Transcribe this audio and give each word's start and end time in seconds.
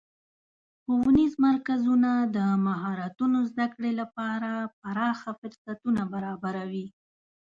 ښوونیز 0.83 1.33
مرکزونه 1.47 2.11
د 2.35 2.37
مهارتونو 2.67 3.37
زدهکړې 3.51 3.91
لپاره 4.01 4.51
پراخه 4.81 5.31
فرصتونه 5.39 6.01
برابروي. 6.13 6.85